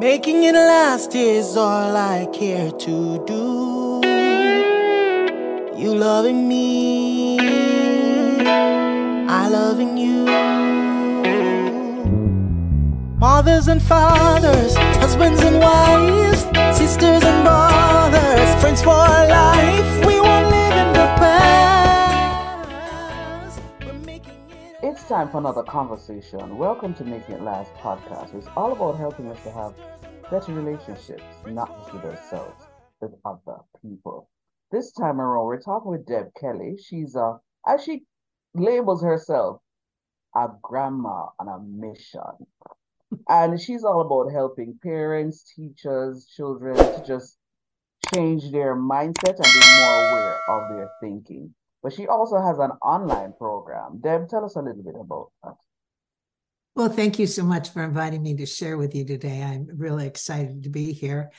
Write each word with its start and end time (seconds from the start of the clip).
Making 0.00 0.44
it 0.44 0.54
last 0.54 1.12
is 1.16 1.56
all 1.56 1.96
I 1.96 2.26
care 2.32 2.70
to 2.70 3.24
do. 3.26 4.00
You 5.76 5.92
loving 5.92 6.46
me, 6.46 7.40
I 9.28 9.48
loving 9.48 9.98
you. 9.98 10.24
Mothers 13.18 13.66
and 13.66 13.82
fathers, 13.82 14.76
husbands 15.02 15.40
and 15.42 15.58
wives, 15.58 16.42
sisters 16.78 17.24
and 17.24 17.42
brothers, 17.42 18.54
friends 18.60 18.80
for 18.80 18.90
life. 18.92 20.06
We 20.06 20.17
time 25.08 25.30
for 25.30 25.38
another 25.38 25.62
conversation. 25.62 26.58
Welcome 26.58 26.92
to 26.96 27.02
Making 27.02 27.36
It 27.36 27.42
Last 27.42 27.72
podcast. 27.76 28.34
It's 28.34 28.46
all 28.54 28.72
about 28.72 28.98
helping 28.98 29.26
us 29.28 29.42
to 29.42 29.50
have 29.50 29.74
better 30.30 30.52
relationships, 30.52 31.22
not 31.46 31.74
just 31.78 31.94
with 31.94 32.04
ourselves, 32.04 32.66
with 33.00 33.12
other 33.24 33.60
people. 33.80 34.28
This 34.70 34.92
time 34.92 35.18
around, 35.18 35.46
we're 35.46 35.62
talking 35.62 35.92
with 35.92 36.04
Deb 36.04 36.34
Kelly. 36.38 36.76
She's 36.76 37.14
a, 37.14 37.38
as 37.66 37.82
she 37.82 38.02
labels 38.52 39.02
herself, 39.02 39.62
a 40.36 40.48
grandma 40.60 41.28
on 41.40 41.48
a 41.48 41.58
mission. 41.58 42.46
And 43.30 43.58
she's 43.58 43.84
all 43.84 44.02
about 44.02 44.30
helping 44.30 44.78
parents, 44.82 45.54
teachers, 45.56 46.26
children 46.36 46.76
to 46.76 47.02
just 47.06 47.38
change 48.14 48.52
their 48.52 48.76
mindset 48.76 49.36
and 49.36 49.52
be 49.54 49.80
more 49.80 50.10
aware 50.10 50.38
of 50.50 50.68
their 50.76 50.90
thinking. 51.00 51.54
But 51.82 51.92
she 51.92 52.06
also 52.06 52.40
has 52.40 52.58
an 52.58 52.72
online 52.82 53.32
program. 53.38 54.00
Deb, 54.02 54.28
tell 54.28 54.44
us 54.44 54.56
a 54.56 54.60
little 54.62 54.82
bit 54.82 54.94
about 55.00 55.30
that. 55.44 55.54
Well, 56.74 56.88
thank 56.88 57.18
you 57.18 57.26
so 57.26 57.42
much 57.42 57.70
for 57.70 57.82
inviting 57.82 58.22
me 58.22 58.36
to 58.36 58.46
share 58.46 58.76
with 58.78 58.94
you 58.94 59.04
today. 59.04 59.42
I'm 59.42 59.68
really 59.76 60.06
excited 60.06 60.62
to 60.64 60.70
be 60.70 60.92
here 60.92 61.32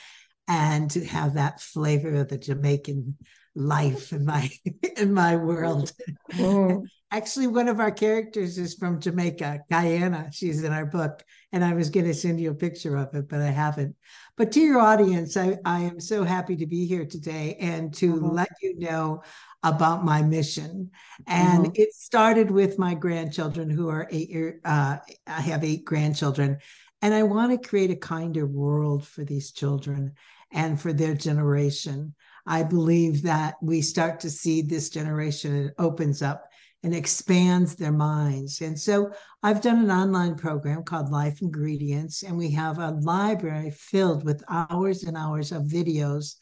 and 0.48 0.89
to 0.91 1.05
have 1.05 1.35
that 1.35 1.62
flavor 1.62 2.13
of 2.15 2.27
the 2.29 2.37
Jamaican 2.37 3.17
life 3.55 4.12
in 4.12 4.26
my 4.26 4.49
in 4.98 5.13
my 5.13 5.35
world. 5.35 5.91
Mhm. 6.34 6.85
Actually, 7.12 7.48
one 7.48 7.67
of 7.67 7.79
our 7.79 7.90
characters 7.90 8.60
is 8.60 8.76
from 8.76 8.99
Jamaica, 8.99 9.62
Guyana. 9.71 10.29
She's 10.32 10.63
in 10.63 10.71
our 10.71 10.85
book, 10.85 11.23
and 11.51 11.65
I 11.65 11.73
was 11.73 11.90
going 11.90 12.05
to 12.05 12.13
send 12.13 12.40
you 12.40 12.51
a 12.51 12.54
picture 12.55 12.95
of 12.98 13.15
it, 13.15 13.27
but 13.27 13.41
I 13.41 13.49
haven't. 13.49 13.95
But 14.37 14.51
to 14.51 14.60
your 14.60 14.79
audience, 14.79 15.35
I, 15.35 15.57
I 15.65 15.79
am 15.82 15.99
so 15.99 16.23
happy 16.23 16.55
to 16.57 16.67
be 16.67 16.85
here 16.85 17.05
today 17.05 17.57
and 17.60 17.91
to 17.95 18.13
Mhm. 18.13 18.32
let 18.35 18.49
you 18.62 18.77
know 18.77 19.23
about 19.63 20.05
my 20.05 20.21
mission. 20.21 20.91
And 21.27 21.65
Mhm. 21.65 21.71
it 21.76 21.93
started 21.93 22.49
with 22.49 22.79
my 22.79 22.93
grandchildren, 22.93 23.70
who 23.70 23.90
are 23.90 24.07
eight 24.10 24.29
year. 24.29 24.62
Uh, 24.63 24.98
I 25.27 25.41
have 25.41 25.63
eight 25.63 25.85
grandchildren, 25.85 26.57
and 27.01 27.13
I 27.13 27.24
want 27.24 27.51
to 27.51 27.68
create 27.70 27.91
a 27.91 27.96
kinder 27.96 28.46
world 28.46 29.05
for 29.05 29.24
these 29.24 29.51
children 29.51 30.13
and 30.51 30.79
for 30.79 30.93
their 30.93 31.13
generation. 31.13 32.16
I 32.46 32.63
believe 32.63 33.24
that 33.24 33.55
we 33.62 33.82
start 33.82 34.21
to 34.21 34.29
see 34.29 34.62
this 34.62 34.90
generation, 34.90 35.55
it 35.55 35.73
opens 35.77 36.21
up 36.21 36.46
and 36.82 36.96
expands 36.96 37.76
their 37.76 37.91
minds. 37.91 38.62
And 38.62 38.79
so 38.79 39.12
I've 39.44 39.62
done 39.62 39.84
an 39.84 39.91
online 39.91 40.35
program 40.35 40.84
called 40.84 41.12
Life 41.12 41.41
Ingredients, 41.41 42.23
and 42.23 42.38
we 42.38 42.49
have 42.51 42.79
a 42.79 42.91
library 42.91 43.71
filled 43.71 44.23
with 44.23 44.44
hours 44.49 45.04
and 45.04 45.18
hours 45.18 45.51
of 45.51 45.63
videos. 45.63 46.35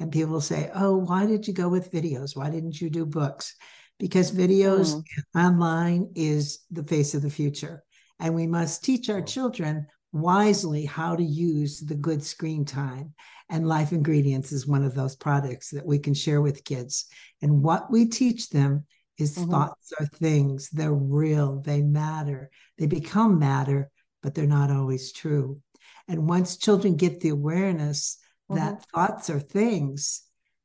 And 0.00 0.10
people 0.12 0.40
say, 0.40 0.70
Oh, 0.74 0.96
why 0.96 1.26
did 1.26 1.46
you 1.46 1.54
go 1.54 1.68
with 1.68 1.92
videos? 1.92 2.36
Why 2.36 2.50
didn't 2.50 2.80
you 2.80 2.90
do 2.90 3.06
books? 3.06 3.54
Because 3.98 4.32
videos 4.32 5.02
online 5.36 6.10
is 6.14 6.60
the 6.70 6.82
face 6.82 7.14
of 7.14 7.22
the 7.22 7.30
future. 7.30 7.84
And 8.18 8.34
we 8.34 8.46
must 8.46 8.84
teach 8.84 9.08
our 9.08 9.22
children 9.22 9.86
wisely 10.12 10.84
how 10.84 11.16
to 11.16 11.22
use 11.22 11.80
the 11.80 11.94
good 11.94 12.22
screen 12.22 12.64
time. 12.64 13.14
And 13.50 13.66
Life 13.68 13.92
Ingredients 13.92 14.52
is 14.52 14.66
one 14.66 14.84
of 14.84 14.94
those 14.94 15.16
products 15.16 15.70
that 15.70 15.86
we 15.86 15.98
can 15.98 16.14
share 16.14 16.40
with 16.40 16.64
kids. 16.64 17.06
And 17.42 17.62
what 17.62 17.90
we 17.90 18.06
teach 18.06 18.50
them 18.50 18.86
is 19.18 19.36
Mhm. 19.36 19.50
thoughts 19.50 19.92
are 20.00 20.06
things, 20.06 20.70
they're 20.70 20.92
real, 20.92 21.60
they 21.60 21.82
matter, 21.82 22.50
they 22.78 22.86
become 22.86 23.38
matter, 23.38 23.90
but 24.22 24.34
they're 24.34 24.46
not 24.46 24.70
always 24.70 25.12
true. 25.12 25.60
And 26.08 26.28
once 26.28 26.56
children 26.56 26.96
get 26.96 27.20
the 27.20 27.28
awareness 27.30 28.18
that 28.50 28.84
thoughts 28.94 29.30
are 29.30 29.40
things, 29.40 30.22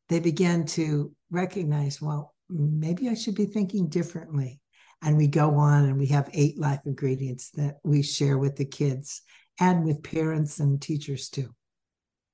they 0.09 0.19
begin 0.19 0.65
to 0.65 1.13
recognize, 1.29 2.01
well, 2.01 2.33
maybe 2.49 3.09
I 3.09 3.13
should 3.13 3.35
be 3.35 3.45
thinking 3.45 3.87
differently. 3.87 4.59
And 5.01 5.15
we 5.15 5.27
go 5.27 5.55
on 5.55 5.85
and 5.85 5.97
we 5.97 6.07
have 6.07 6.29
eight 6.33 6.59
life 6.59 6.81
ingredients 6.85 7.51
that 7.51 7.77
we 7.83 8.03
share 8.03 8.37
with 8.37 8.57
the 8.57 8.65
kids 8.65 9.21
and 9.59 9.85
with 9.85 10.03
parents 10.03 10.59
and 10.59 10.81
teachers 10.81 11.29
too. 11.29 11.53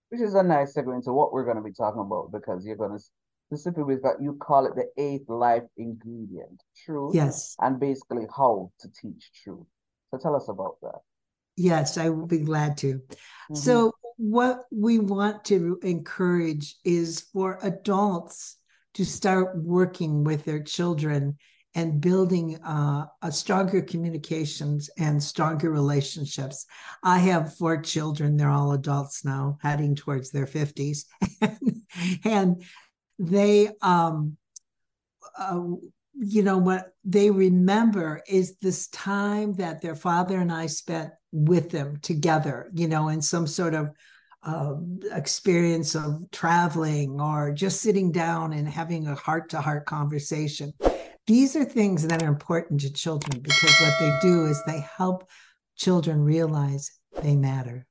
Which 0.10 0.22
is 0.22 0.34
a 0.34 0.42
nice 0.42 0.76
segue 0.76 0.94
into 0.96 1.14
what 1.14 1.32
we're 1.34 1.44
going 1.46 1.58
to 1.58 1.64
be 1.64 1.74
talking 1.74 2.02
about 2.02 2.32
because 2.32 2.66
you're 2.66 2.76
going 2.76 2.98
to 2.98 3.04
specifically 3.48 3.98
that 4.02 4.16
you 4.22 4.34
call 4.42 4.66
it 4.66 4.74
the 4.76 4.88
eighth 5.02 5.30
life 5.30 5.64
ingredient, 5.78 6.62
truth, 6.86 7.14
Yes. 7.14 7.56
and 7.60 7.80
basically 7.80 8.26
how 8.36 8.72
to 8.80 8.88
teach 9.00 9.30
truth. 9.44 9.68
So 10.10 10.18
tell 10.18 10.36
us 10.36 10.48
about 10.48 10.78
that. 10.82 11.00
Yes, 11.56 11.98
I 11.98 12.10
will 12.10 12.26
be 12.26 12.40
glad 12.40 12.78
to. 12.78 13.02
Mhm. 13.52 13.58
So, 13.58 13.94
what 14.18 14.62
we 14.72 15.00
want 15.00 15.46
to 15.46 15.80
encourage 15.84 16.76
is 16.84 17.22
for 17.34 17.60
adults 17.62 18.58
to 18.94 19.06
start 19.06 19.58
working 19.58 20.24
with 20.24 20.46
their 20.46 20.64
children 20.64 21.38
and 21.76 22.00
building 22.00 22.58
uh, 22.64 23.06
a 23.22 23.32
stronger 23.32 23.82
communications 23.82 24.90
and 24.98 25.22
stronger 25.22 25.70
relationships. 25.70 26.66
I 27.04 27.20
have 27.20 27.58
four 27.58 27.82
children; 27.82 28.38
they're 28.38 28.50
all 28.50 28.72
adults 28.72 29.26
now, 29.26 29.58
heading 29.62 29.96
towards 29.96 30.32
their 30.32 30.48
fifties, 30.48 31.06
and 32.24 32.64
they 33.20 33.70
um, 33.82 34.38
uh, 35.38 35.62
you 36.18 36.44
know 36.44 36.58
what 36.58 36.94
they 37.04 37.30
remember 37.30 38.22
is 38.28 38.56
this 38.62 38.88
time 38.88 39.54
that 39.54 39.82
their 39.82 39.96
father 39.96 40.40
and 40.40 40.52
I 40.52 40.68
spent 40.68 41.12
with 41.32 41.70
them 41.70 41.98
together, 42.02 42.72
you 42.74 42.88
know, 42.88 43.10
in 43.10 43.22
some 43.22 43.48
sort 43.48 43.74
of 43.74 43.90
uh, 44.44 44.76
experience 45.12 45.96
of 45.96 46.30
traveling 46.32 47.20
or 47.20 47.52
just 47.52 47.82
sitting 47.82 48.12
down 48.12 48.54
and 48.54 48.70
having 48.70 49.08
a 49.08 49.16
heart 49.16 49.50
to 49.50 49.60
heart 49.60 49.86
conversation. 49.86 50.72
These 51.28 51.56
are 51.56 51.66
things 51.66 52.08
that 52.08 52.24
are 52.24 52.30
important 52.30 52.82
to 52.82 52.94
children 52.94 53.42
because 53.42 53.80
what 53.80 53.98
they 53.98 54.12
do 54.12 54.46
is 54.46 54.64
they 54.64 54.82
help 54.98 55.28
children 55.76 56.22
realize 56.22 56.92
they 57.22 57.36
matter. 57.36 57.88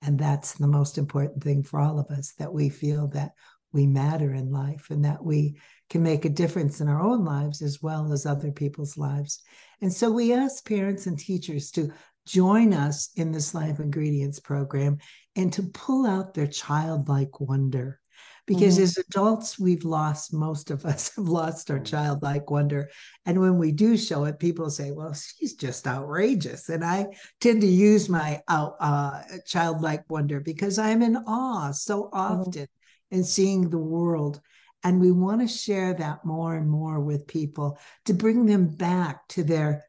And 0.00 0.18
that's 0.18 0.54
the 0.54 0.68
most 0.68 0.98
important 0.98 1.42
thing 1.42 1.62
for 1.62 1.80
all 1.80 1.98
of 1.98 2.06
us 2.10 2.32
that 2.38 2.52
we 2.52 2.68
feel 2.68 3.08
that 3.08 3.32
we 3.72 3.86
matter 3.86 4.32
in 4.34 4.50
life 4.50 4.88
and 4.90 5.04
that 5.04 5.24
we 5.24 5.56
can 5.90 6.02
make 6.02 6.24
a 6.24 6.30
difference 6.30 6.80
in 6.80 6.88
our 6.88 7.00
own 7.00 7.24
lives 7.24 7.62
as 7.62 7.82
well 7.82 8.12
as 8.12 8.26
other 8.26 8.50
people's 8.52 8.96
lives. 8.96 9.42
And 9.80 9.92
so 9.92 10.10
we 10.10 10.32
ask 10.32 10.66
parents 10.66 11.06
and 11.06 11.18
teachers 11.18 11.70
to 11.72 11.92
join 12.26 12.72
us 12.72 13.10
in 13.16 13.32
this 13.32 13.54
Life 13.54 13.80
Ingredients 13.80 14.40
program 14.40 14.98
and 15.36 15.52
to 15.54 15.62
pull 15.64 16.06
out 16.06 16.34
their 16.34 16.46
childlike 16.46 17.40
wonder. 17.40 17.98
Because 18.46 18.78
Mhm. 18.78 18.82
as 18.82 18.98
adults, 18.98 19.58
we've 19.58 19.84
lost, 19.84 20.32
most 20.32 20.70
of 20.70 20.84
us 20.84 21.10
have 21.16 21.28
lost 21.28 21.70
our 21.70 21.78
Mhm. 21.78 21.84
childlike 21.84 22.50
wonder. 22.50 22.88
And 23.24 23.40
when 23.40 23.56
we 23.58 23.72
do 23.72 23.96
show 23.96 24.24
it, 24.24 24.38
people 24.38 24.68
say, 24.70 24.90
well, 24.90 25.14
she's 25.14 25.54
just 25.54 25.86
outrageous. 25.86 26.68
And 26.68 26.84
I 26.84 27.06
tend 27.40 27.60
to 27.60 27.66
use 27.68 28.08
my 28.08 28.42
out, 28.48 28.74
uh, 28.80 29.22
childlike 29.46 30.04
wonder 30.10 30.40
because 30.40 30.78
I'm 30.78 31.02
in 31.02 31.16
awe 31.16 31.70
so 31.72 32.08
often 32.12 32.66
in 33.12 33.22
seeing 33.22 33.70
the 33.70 33.78
world. 33.78 34.40
And 34.82 35.00
we 35.00 35.12
want 35.12 35.40
to 35.42 35.46
share 35.46 35.94
that 35.94 36.24
more 36.24 36.56
and 36.56 36.68
more 36.68 36.98
with 36.98 37.28
people 37.28 37.78
to 38.06 38.14
bring 38.14 38.46
them 38.46 38.66
back 38.66 39.28
to 39.28 39.44
their 39.44 39.84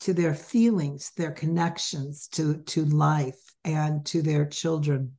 to 0.00 0.14
their 0.14 0.32
feelings, 0.32 1.10
their 1.16 1.32
connections 1.32 2.28
to 2.28 2.62
to 2.62 2.84
life 2.86 3.40
and 3.64 4.06
to 4.06 4.22
their 4.22 4.46
children. 4.46 5.12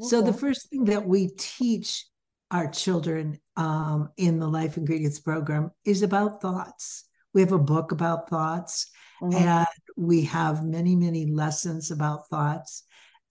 So 0.00 0.20
the 0.20 0.32
first 0.32 0.68
thing 0.68 0.84
that 0.86 1.06
we 1.06 1.28
teach 1.38 2.06
our 2.50 2.68
children 2.68 3.38
um, 3.56 4.10
in 4.16 4.38
the 4.38 4.48
Life 4.48 4.76
Ingredients 4.76 5.20
program 5.20 5.70
is 5.84 6.02
about 6.02 6.42
thoughts. 6.42 7.04
We 7.32 7.40
have 7.40 7.52
a 7.52 7.58
book 7.58 7.92
about 7.92 8.28
thoughts, 8.28 8.90
Mhm. 9.22 9.34
and 9.34 9.66
we 9.96 10.22
have 10.24 10.64
many, 10.64 10.96
many 10.96 11.26
lessons 11.26 11.90
about 11.90 12.28
thoughts. 12.28 12.84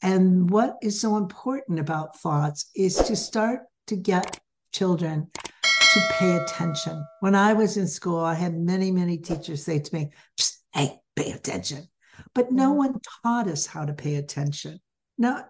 And 0.05 0.47
what 0.51 0.77
is 0.83 1.01
so 1.01 1.17
important 1.17 1.79
about 1.79 2.19
thoughts 2.19 2.69
is 2.75 2.95
to 2.95 3.15
start 3.15 3.61
to 3.87 3.95
get 3.95 4.39
children 4.71 5.31
to 5.89 6.01
pay 6.01 6.33
attention. 6.33 7.09
When 7.21 7.33
I 7.33 7.53
was 7.53 7.75
in 7.75 7.87
school, 7.87 8.19
I 8.19 8.35
had 8.35 8.55
many, 8.55 8.91
many 8.91 9.17
teachers 9.17 9.63
say 9.63 9.79
to 9.79 9.95
me, 9.95 10.11
Hey, 10.71 10.99
pay 11.15 11.31
attention. 11.31 11.87
But 12.35 12.51
no 12.51 12.71
Mhm. 12.71 12.77
one 12.77 12.99
taught 13.23 13.47
us 13.47 13.65
how 13.65 13.83
to 13.83 13.93
pay 13.93 14.15
attention. 14.17 14.79
No, 15.17 15.43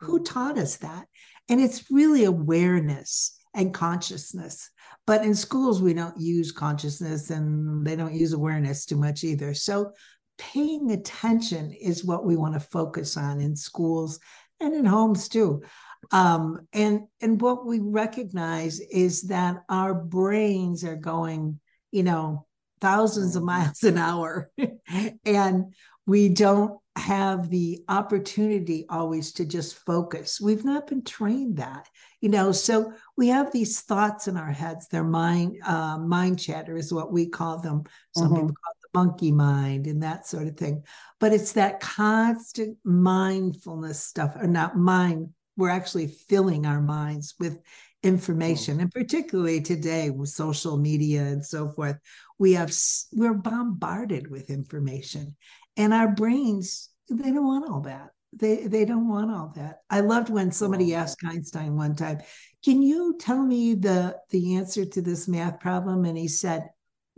who 0.00 0.22
taught 0.22 0.56
us 0.56 0.76
that? 0.76 1.06
And 1.50 1.60
it's 1.60 1.90
really 1.90 2.24
awareness 2.24 3.36
and 3.52 3.74
consciousness. 3.74 4.70
But 5.06 5.22
in 5.22 5.34
schools, 5.34 5.82
we 5.82 5.92
don't 5.92 6.18
use 6.18 6.50
consciousness 6.50 7.28
and 7.28 7.86
they 7.86 7.96
don't 7.96 8.14
use 8.14 8.32
awareness 8.32 8.86
too 8.86 8.96
much 8.96 9.22
either. 9.22 9.52
So 9.52 9.92
paying 10.38 10.92
attention 10.92 11.72
is 11.72 12.04
what 12.04 12.24
we 12.24 12.36
want 12.36 12.54
to 12.54 12.60
focus 12.60 13.16
on 13.16 13.40
in 13.40 13.56
schools 13.56 14.20
and 14.60 14.74
in 14.74 14.84
homes 14.84 15.28
too. 15.28 15.62
Um, 16.12 16.66
and 16.72 17.02
and 17.20 17.40
what 17.40 17.66
we 17.66 17.80
recognize 17.80 18.80
is 18.80 19.22
that 19.22 19.64
our 19.68 19.94
brains 19.94 20.84
are 20.84 20.96
going, 20.96 21.60
you 21.90 22.02
know, 22.02 22.46
thousands 22.80 23.36
of 23.36 23.42
miles 23.42 23.82
an 23.82 23.98
hour, 23.98 24.50
and 25.24 25.74
we 26.06 26.28
don't 26.28 26.78
have 26.96 27.50
the 27.50 27.84
opportunity 27.88 28.86
always 28.88 29.32
to 29.32 29.44
just 29.44 29.84
focus. 29.84 30.40
We've 30.40 30.64
not 30.64 30.86
been 30.86 31.04
trained 31.04 31.58
that, 31.58 31.88
you 32.20 32.28
know. 32.28 32.52
So 32.52 32.92
we 33.16 33.28
have 33.28 33.52
these 33.52 33.80
thoughts 33.80 34.28
in 34.28 34.36
our 34.36 34.50
heads. 34.50 34.88
They're 34.88 35.04
mind 35.04 35.58
uh, 35.66 35.98
mind 35.98 36.38
chatter 36.38 36.76
is 36.76 36.92
what 36.92 37.12
we 37.12 37.28
call 37.28 37.58
them. 37.58 37.84
Some 38.16 38.28
mm-hmm. 38.28 38.34
people 38.34 38.54
call 38.64 38.74
monkey 38.94 39.32
mind 39.32 39.86
and 39.86 40.02
that 40.02 40.26
sort 40.26 40.46
of 40.46 40.56
thing. 40.56 40.82
But 41.20 41.32
it's 41.32 41.52
that 41.52 41.80
constant 41.80 42.78
mindfulness 42.84 44.02
stuff, 44.02 44.36
or 44.36 44.46
not 44.46 44.76
mind. 44.76 45.30
We're 45.56 45.70
actually 45.70 46.06
filling 46.06 46.66
our 46.66 46.80
minds 46.80 47.34
with 47.40 47.58
information, 48.02 48.76
hmm. 48.76 48.82
and 48.82 48.92
particularly 48.92 49.60
today 49.60 50.10
with 50.10 50.28
social 50.28 50.76
media 50.76 51.22
and 51.22 51.44
so 51.44 51.68
forth, 51.68 51.96
we 52.38 52.52
have 52.52 52.72
we're 53.12 53.34
bombarded 53.34 54.30
with 54.30 54.50
information, 54.50 55.36
and 55.76 55.92
our 55.92 56.08
brains 56.08 56.90
they 57.10 57.30
don't 57.30 57.46
want 57.46 57.68
all 57.68 57.80
that. 57.80 58.10
They 58.32 58.66
they 58.66 58.84
don't 58.84 59.08
want 59.08 59.30
all 59.30 59.52
that. 59.56 59.78
I 59.90 60.00
loved 60.00 60.28
when 60.28 60.52
somebody 60.52 60.94
asked 60.94 61.24
Einstein 61.24 61.74
one 61.76 61.96
time, 61.96 62.20
"Can 62.64 62.82
you 62.82 63.16
tell 63.18 63.44
me 63.44 63.74
the 63.74 64.16
the 64.30 64.56
answer 64.56 64.84
to 64.84 65.02
this 65.02 65.26
math 65.26 65.58
problem?" 65.60 66.04
And 66.04 66.16
he 66.16 66.28
said, 66.28 66.68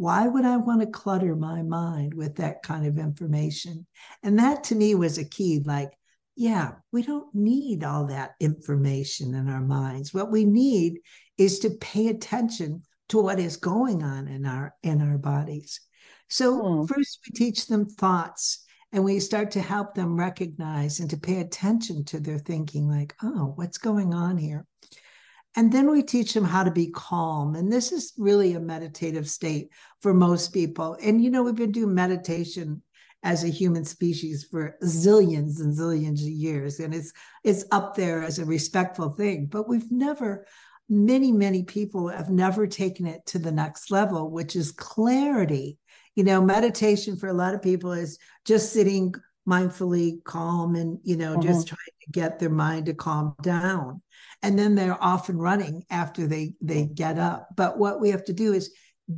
why 0.01 0.27
would 0.27 0.47
I 0.47 0.57
want 0.57 0.81
to 0.81 0.87
clutter 0.87 1.37
my 1.37 1.61
mind 1.61 2.15
with 2.15 2.37
that 2.37 2.63
kind 2.63 2.87
of 2.87 2.97
information? 2.97 3.87
And 4.23 4.39
that 4.39 4.65
to 4.65 4.75
me 4.75 4.95
was 4.95 5.19
a 5.19 5.29
key 5.29 5.61
like, 5.63 5.91
yeah, 6.35 6.71
we 6.91 7.03
don't 7.03 7.35
need 7.35 7.85
all 7.85 8.07
that 8.07 8.31
information 8.41 9.35
in 9.35 9.51
our 9.51 9.61
minds. 9.61 10.15
What 10.15 10.31
we 10.31 10.47
need 10.47 11.01
is 11.37 11.59
to 11.59 11.77
pay 11.83 12.09
attention 12.09 12.83
to 13.11 13.21
what 13.21 13.39
is 13.39 13.59
going 13.59 14.03
on 14.03 14.27
in 14.27 14.47
our 14.47 14.75
in 14.83 15.03
our 15.03 15.19
bodies. 15.19 15.83
So 16.31 16.79
hmm. 16.79 16.87
first 16.87 17.19
we 17.27 17.33
teach 17.37 17.67
them 17.67 17.85
thoughts 17.85 18.65
and 18.93 19.05
we 19.05 19.21
start 19.21 19.51
to 19.51 19.61
help 19.61 19.95
them 19.95 20.19
recognize 20.19 21.01
and 21.01 21.11
to 21.11 21.19
pay 21.19 21.41
attention 21.41 22.07
to 22.07 22.21
their 22.21 22.39
thinking 22.39 22.89
like, 22.89 23.15
oh, 23.23 23.53
what's 23.57 23.77
going 23.77 24.15
on 24.15 24.39
here? 24.39 24.65
And 25.57 25.73
then 25.73 25.91
we 25.91 26.03
teach 26.03 26.33
them 26.33 26.45
how 26.45 26.63
to 26.63 26.71
be 26.71 26.91
calm. 26.91 27.57
And 27.57 27.73
this 27.73 27.91
is 27.91 28.13
really 28.17 28.55
a 28.55 28.61
meditative 28.61 29.29
state 29.29 29.71
for 30.01 30.15
most 30.15 30.53
people. 30.53 30.97
And, 31.03 31.23
you 31.23 31.31
know, 31.31 31.43
we've 31.43 31.55
been 31.55 31.73
doing 31.73 31.95
meditation 31.95 32.83
as 33.23 33.43
a 33.43 33.49
human 33.49 33.85
species 33.85 34.45
for 34.45 34.77
zillions 34.83 35.61
and 35.61 35.77
zillions 35.77 36.23
of 36.23 36.29
years. 36.29 36.79
And 36.79 36.95
it's 36.95 37.13
it's 37.43 37.65
up 37.73 37.97
there 37.97 38.23
as 38.23 38.39
a 38.39 38.45
respectful 38.45 39.11
thing. 39.11 39.47
But 39.47 39.69
we've 39.69 39.91
never, 39.91 40.47
many, 40.89 41.33
many 41.33 41.65
people 41.65 42.09
have 42.09 42.31
never 42.31 42.67
taken 42.67 43.07
it 43.07 43.27
to 43.27 43.39
the 43.41 43.53
next 43.53 43.91
level, 43.91 44.31
which 44.31 44.55
is 44.55 44.73
clarity. 44.73 45.79
You 46.15 46.25
know, 46.25 46.41
meditation 46.41 47.17
for 47.17 47.29
a 47.29 47.35
lot 47.35 47.55
of 47.55 47.63
people 47.63 47.93
is 47.93 48.19
just 48.45 48.73
sitting 48.73 49.15
mindfully 49.49 50.23
calm 50.23 50.77
and, 50.77 51.01
you 51.03 51.17
know, 51.17 51.33
mm-hmm. 51.33 51.49
just 51.49 51.67
trying 51.67 51.79
to 52.05 52.11
get 52.13 52.39
their 52.39 52.51
mind 52.51 52.87
to 52.87 52.95
calm 52.95 53.35
down 53.43 54.01
and 54.43 54.59
then 54.59 54.75
they're 54.75 55.03
off 55.03 55.29
and 55.29 55.41
running 55.41 55.85
after 55.91 56.27
they 56.27 56.55
they 56.61 56.87
get 56.87 57.19
up. 57.19 57.49
But 57.57 57.79
what 57.79 58.01
we 58.01 58.11
have 58.11 58.25
to 58.25 58.33
do 58.33 58.53
is 58.53 58.73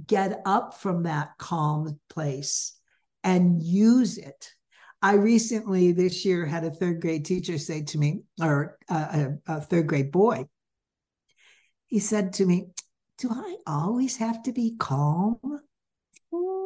get 0.07 0.41
up 0.47 0.75
from 0.75 1.05
that 1.05 1.31
calm 1.39 1.99
place 2.09 2.77
and 3.23 3.63
use 3.63 4.19
it. 4.19 4.51
I 5.01 5.15
recently 5.15 5.93
this 5.93 6.25
year 6.25 6.47
had 6.47 6.65
a 6.65 6.71
third 6.71 7.01
grade 7.01 7.25
teacher 7.25 7.59
say 7.59 7.83
to 7.83 7.99
me 7.99 8.23
or 8.41 8.79
a, 8.89 9.33
a 9.47 9.61
third 9.61 9.89
grade 9.89 10.13
boy 10.13 10.47
he 11.93 11.99
said 11.99 12.33
to 12.33 12.47
me 12.47 12.69
do 13.19 13.29
i 13.31 13.57
always 13.67 14.17
have 14.17 14.43
to 14.43 14.53
be 14.53 14.75
calm? 14.79 15.39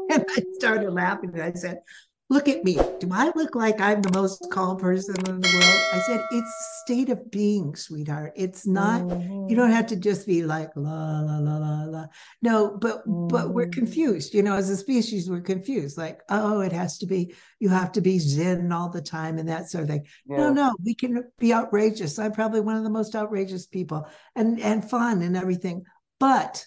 And 0.08 0.24
i 0.28 0.42
started 0.52 0.92
laughing. 0.92 1.30
And 1.34 1.42
i 1.42 1.52
said 1.52 1.80
look 2.28 2.49
at 2.49 2.64
me. 2.64 2.75
Do 2.99 3.08
I 3.12 3.31
look 3.37 3.55
like 3.55 3.81
I'm 3.81 4.02
the 4.02 4.19
most 4.19 4.49
calm 4.50 4.76
person 4.78 5.14
in 5.28 5.40
the 5.40 5.49
world? 5.49 5.81
I 5.93 6.00
said, 6.06 6.20
it's 6.32 6.49
a 6.49 6.84
state 6.84 7.08
of 7.08 7.31
being, 7.31 7.76
sweetheart. 7.76 8.32
It's 8.34 8.67
not, 8.67 9.02
mm-hmm. 9.02 9.49
you 9.49 9.55
don't 9.55 9.70
have 9.70 9.87
to 9.88 9.96
just 9.96 10.26
be 10.26 10.43
like 10.43 10.70
la 10.75 11.20
la 11.20 11.38
la 11.38 11.56
la 11.56 11.84
la. 11.84 12.06
No, 12.43 12.76
but 12.81 13.06
mm-hmm. 13.06 13.28
but 13.28 13.50
we're 13.50 13.67
mm-hmm. 13.67 13.78
confused. 13.78 14.34
You 14.34 14.43
know, 14.43 14.55
as 14.55 14.70
a 14.70 14.76
species, 14.76 15.31
we're 15.31 15.40
confused. 15.40 15.96
Like, 15.96 16.20
oh, 16.28 16.61
it 16.61 16.73
has 16.73 16.99
to 16.99 17.06
be, 17.06 17.34
you 17.61 17.69
have 17.69 17.93
to 17.93 18.00
be 18.00 18.19
zen 18.19 18.73
all 18.73 18.88
the 18.88 19.02
time 19.02 19.38
and 19.38 19.49
that 19.49 19.70
sort 19.70 19.84
of 19.84 19.90
thing. 19.90 20.06
Yeah. 20.26 20.38
No, 20.38 20.52
no, 20.52 20.76
we 20.84 20.94
can 20.94 21.25
be 21.38 21.55
outrageous. 21.55 22.19
I'm 22.19 22.32
probably 22.32 22.61
one 22.61 22.76
of 22.76 22.82
the 22.82 22.90
most 22.90 23.14
outrageous 23.14 23.67
people 23.67 24.08
and 24.34 24.61
and 24.61 24.88
fun 24.88 25.23
and 25.23 25.37
everything. 25.37 25.84
But 26.19 26.67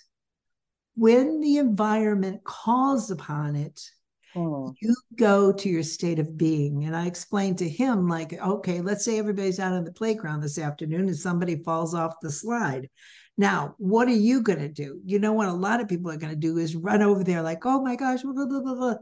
when 0.96 1.42
the 1.42 1.58
environment 1.58 2.44
calls 2.44 3.12
upon 3.12 3.56
it, 3.56 3.82
Hmm. 4.34 4.70
You 4.80 4.96
go 5.16 5.52
to 5.52 5.70
your 5.70 5.84
state 5.84 6.20
of 6.20 6.38
being. 6.38 6.86
And 6.86 6.96
I 6.96 7.08
explained 7.08 7.58
to 7.60 7.70
him, 7.70 8.08
like, 8.08 8.34
okay, 8.34 8.82
let's 8.82 9.04
say 9.04 9.18
everybody's 9.18 9.60
out 9.60 9.74
on 9.74 9.84
the 9.84 9.92
playground 9.92 10.42
this 10.42 10.60
afternoon 10.60 11.08
and 11.08 11.18
somebody 11.18 11.64
falls 11.64 11.96
off 11.96 12.20
the 12.22 12.32
slide. 12.32 12.90
Now, 13.38 13.76
what 13.78 14.08
are 14.08 14.12
you 14.12 14.42
going 14.42 14.60
to 14.60 14.70
do? 14.70 15.00
You 15.06 15.18
know 15.18 15.34
what 15.34 15.48
a 15.48 15.54
lot 15.54 15.80
of 15.80 15.88
people 15.88 16.12
are 16.12 16.18
going 16.18 16.34
to 16.34 16.40
do 16.40 16.58
is 16.58 16.76
run 16.76 17.02
over 17.02 17.24
there, 17.24 17.42
like, 17.42 17.66
oh 17.66 17.82
my 17.82 17.96
gosh, 17.96 18.22
blah, 18.22 18.34
blah, 18.34 18.46
blah, 18.46 18.76
blah. 18.76 18.96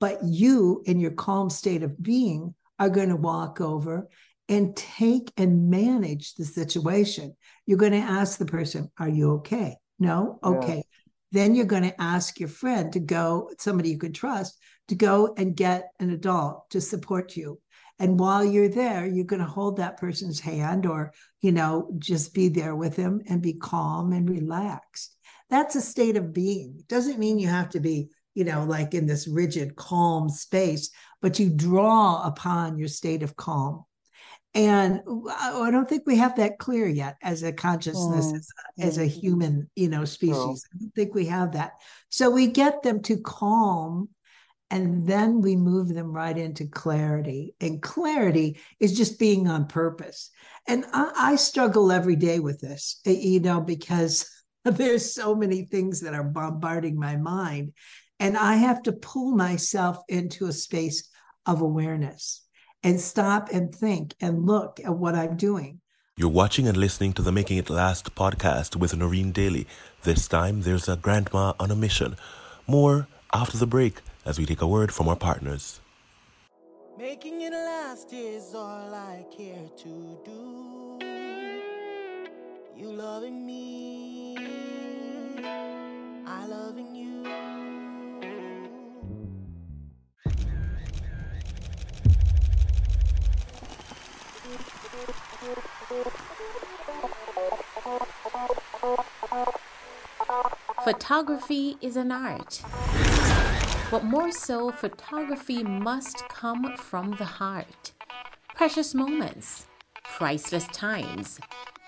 But 0.00 0.18
you, 0.24 0.82
in 0.84 0.98
your 1.00 1.12
calm 1.12 1.48
state 1.48 1.82
of 1.82 2.02
being, 2.02 2.54
are 2.78 2.90
going 2.90 3.08
to 3.08 3.16
walk 3.16 3.60
over 3.60 4.08
and 4.48 4.76
take 4.76 5.32
and 5.36 5.70
manage 5.70 6.34
the 6.34 6.44
situation. 6.44 7.34
You're 7.66 7.78
going 7.78 7.92
to 7.92 7.98
ask 7.98 8.38
the 8.38 8.46
person, 8.46 8.90
Are 8.98 9.08
you 9.08 9.32
okay? 9.34 9.76
No? 9.98 10.38
Okay. 10.42 10.76
Yeah. 10.76 10.82
Then 11.32 11.54
you're 11.54 11.64
going 11.64 11.84
to 11.84 12.00
ask 12.00 12.38
your 12.38 12.48
friend 12.48 12.92
to 12.92 13.00
go, 13.00 13.50
somebody 13.58 13.90
you 13.90 13.98
can 13.98 14.12
trust, 14.12 14.58
to 14.88 14.94
go 14.94 15.34
and 15.36 15.56
get 15.56 15.90
an 16.00 16.10
adult 16.10 16.70
to 16.70 16.80
support 16.80 17.36
you. 17.36 17.60
And 17.98 18.18
while 18.18 18.44
you're 18.44 18.68
there, 18.68 19.06
you're 19.06 19.24
going 19.24 19.42
to 19.42 19.48
hold 19.48 19.76
that 19.76 19.98
person's 19.98 20.40
hand 20.40 20.84
or, 20.84 21.12
you 21.40 21.52
know, 21.52 21.90
just 21.98 22.34
be 22.34 22.48
there 22.48 22.74
with 22.74 22.96
them 22.96 23.22
and 23.28 23.40
be 23.40 23.54
calm 23.54 24.12
and 24.12 24.28
relaxed. 24.28 25.16
That's 25.48 25.76
a 25.76 25.80
state 25.80 26.16
of 26.16 26.32
being. 26.32 26.76
It 26.78 26.88
doesn't 26.88 27.18
mean 27.18 27.38
you 27.38 27.48
have 27.48 27.70
to 27.70 27.80
be, 27.80 28.08
you 28.34 28.44
know, 28.44 28.64
like 28.64 28.94
in 28.94 29.06
this 29.06 29.28
rigid, 29.28 29.76
calm 29.76 30.28
space, 30.28 30.90
but 31.22 31.38
you 31.38 31.50
draw 31.50 32.26
upon 32.26 32.78
your 32.78 32.88
state 32.88 33.22
of 33.22 33.36
calm. 33.36 33.84
And 34.54 35.00
I 35.28 35.70
don't 35.72 35.88
think 35.88 36.04
we 36.06 36.16
have 36.16 36.36
that 36.36 36.58
clear 36.58 36.86
yet 36.88 37.16
as 37.22 37.42
a 37.42 37.52
consciousness, 37.52 38.32
mm. 38.32 38.36
as, 38.36 38.48
a, 38.78 38.86
as, 38.86 38.98
a, 38.98 39.00
mm-hmm. 39.02 39.20
human, 39.20 39.70
you 39.74 39.88
know, 39.88 40.04
species. 40.04 40.36
Oh. 40.36 40.74
I 40.74 40.78
don't 40.78 40.94
think 40.94 41.14
we 41.14 41.26
have 41.26 41.52
that. 41.52 41.72
So 42.08 42.30
we 42.30 42.46
get 42.46 42.82
them 42.82 43.02
to 43.02 43.18
calm 43.18 44.08
and 44.70 45.06
then 45.06 45.40
we 45.40 45.56
move 45.56 45.88
them 45.88 46.12
right 46.12 46.36
into 46.36 46.66
clarity. 46.66 47.54
And 47.60 47.82
clarity 47.82 48.58
is 48.80 48.96
just 48.96 49.18
being 49.18 49.46
on 49.46 49.66
purpose. 49.66 50.30
And 50.66 50.84
I, 50.92 51.12
I 51.16 51.36
struggle 51.36 51.92
every 51.92 52.16
day 52.16 52.40
with 52.40 52.60
this, 52.60 53.00
you 53.04 53.40
know, 53.40 53.60
because 53.60 54.28
there's 54.64 55.14
so 55.14 55.34
many 55.34 55.64
things 55.64 56.00
that 56.00 56.14
are 56.14 56.24
bombarding 56.24 56.98
my 56.98 57.16
mind. 57.16 57.72
And 58.18 58.36
I 58.36 58.56
have 58.56 58.82
to 58.84 58.92
pull 58.92 59.32
myself 59.32 59.98
into 60.08 60.46
a 60.46 60.52
space 60.52 61.10
of 61.46 61.60
awareness 61.60 62.42
and 62.82 63.00
stop 63.00 63.50
and 63.52 63.74
think 63.74 64.14
and 64.20 64.46
look 64.46 64.80
at 64.84 64.96
what 64.96 65.14
I'm 65.14 65.36
doing. 65.36 65.80
You're 66.16 66.28
watching 66.28 66.68
and 66.68 66.76
listening 66.76 67.12
to 67.14 67.22
the 67.22 67.32
Making 67.32 67.58
It 67.58 67.68
Last 67.68 68.14
podcast 68.14 68.76
with 68.76 68.96
Noreen 68.96 69.32
Daly. 69.32 69.66
This 70.04 70.28
time, 70.28 70.62
there's 70.62 70.88
a 70.88 70.96
grandma 70.96 71.54
on 71.58 71.72
a 71.72 71.76
mission. 71.76 72.16
More 72.68 73.08
after 73.32 73.58
the 73.58 73.66
break 73.66 74.00
as 74.24 74.38
we 74.38 74.46
take 74.46 74.62
a 74.62 74.66
word 74.66 74.92
from 74.92 75.08
our 75.08 75.16
partners. 75.16 75.80
Making 76.98 77.42
it 77.42 77.52
last 77.52 78.12
is 78.12 78.54
all 78.54 78.94
I 78.94 79.24
care 79.36 79.68
to 79.78 80.18
do. 80.24 80.98
You 82.76 82.92
loving 82.92 83.46
me, 83.46 84.36
I 86.26 86.46
loving 86.46 86.94
you. 86.94 87.24
Photography 100.84 101.76
is 101.80 101.96
an 101.96 102.12
art. 102.12 102.62
But 103.90 104.04
more 104.04 104.32
so, 104.32 104.70
photography 104.72 105.62
must 105.62 106.28
come 106.28 106.76
from 106.76 107.12
the 107.12 107.24
heart. 107.24 107.92
Precious 108.54 108.94
moments, 108.94 109.66
priceless 110.04 110.66
times. 110.68 111.38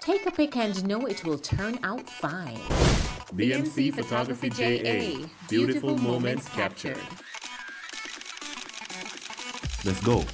Take 0.01 0.27
a 0.27 0.31
pic 0.31 0.57
and 0.57 0.87
know 0.87 1.07
it 1.07 1.25
will 1.25 1.39
turn 1.39 1.79
out 1.83 2.09
fine. 2.09 2.61
BMC 3.35 3.93
Photography 3.95 4.51
JA. 4.51 5.27
Beautiful 5.49 5.97
moments 5.99 6.49
captured. 6.51 7.01
Let's 9.85 10.01
go. 10.01 10.25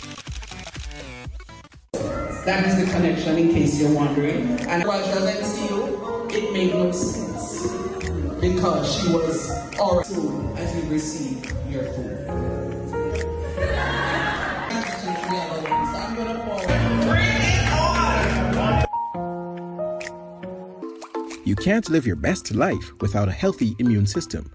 That 2.44 2.66
is 2.66 2.84
the 2.84 2.92
connection, 2.92 3.38
in 3.38 3.50
case 3.50 3.80
you're 3.80 3.94
wondering. 3.94 4.58
And 4.68 4.84
while 4.84 5.02
she 5.02 5.14
was 5.14 5.24
NCO, 5.24 6.32
it 6.32 6.52
made 6.52 6.74
no 6.74 6.90
sense 6.90 7.31
because 8.42 8.92
she 8.92 9.08
was 9.08 9.50
our 9.78 10.02
food 10.02 10.58
as 10.58 10.74
you 10.74 10.90
receive 10.90 11.44
your 11.70 11.84
food. 11.84 12.18
You 21.44 21.54
can't 21.54 21.88
live 21.88 22.04
your 22.04 22.16
best 22.16 22.52
life 22.52 22.92
without 23.00 23.28
a 23.28 23.32
healthy 23.32 23.76
immune 23.78 24.08
system. 24.08 24.50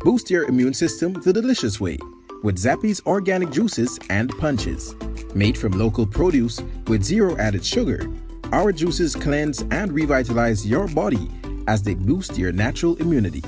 Boost 0.00 0.28
your 0.28 0.48
immune 0.48 0.74
system 0.74 1.12
the 1.12 1.32
delicious 1.32 1.80
way 1.80 1.98
with 2.42 2.56
Zappy's 2.58 3.00
organic 3.06 3.50
juices 3.50 3.96
and 4.10 4.36
punches. 4.38 4.96
Made 5.36 5.56
from 5.56 5.72
local 5.72 6.04
produce 6.04 6.60
with 6.88 7.04
zero 7.04 7.36
added 7.36 7.64
sugar, 7.64 8.10
our 8.50 8.72
juices 8.72 9.14
cleanse 9.14 9.62
and 9.70 9.92
revitalize 9.92 10.66
your 10.66 10.88
body 10.88 11.30
as 11.66 11.82
they 11.82 11.94
boost 11.94 12.38
your 12.38 12.52
natural 12.52 12.96
immunity. 12.96 13.42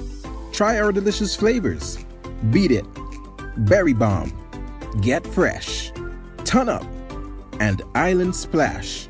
Try 0.53 0.79
our 0.81 0.93
delicious 0.93 1.37
flavors 1.37 2.05
Beat 2.51 2.71
It, 2.71 2.87
Berry 3.59 3.93
Bomb, 3.93 4.33
Get 5.01 5.27
Fresh, 5.27 5.93
Ton 6.45 6.69
Up, 6.69 6.85
and 7.61 7.83
Island 7.95 8.35
Splash. 8.35 9.07